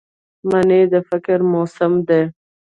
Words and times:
مني 0.49 0.81
د 0.91 0.95
فکر 1.09 1.39
موسم 1.51 1.93
دی 2.07 2.21